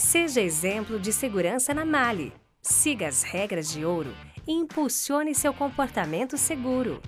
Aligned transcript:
Seja 0.00 0.40
exemplo 0.40 0.98
de 0.98 1.12
segurança 1.12 1.74
na 1.74 1.84
Mali. 1.84 2.32
Siga 2.62 3.06
as 3.06 3.22
regras 3.22 3.70
de 3.70 3.84
ouro 3.84 4.10
e 4.48 4.50
impulsione 4.50 5.34
seu 5.34 5.52
comportamento 5.52 6.38
seguro. 6.38 7.02